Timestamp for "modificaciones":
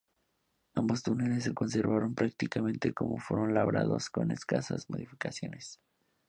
4.89-5.79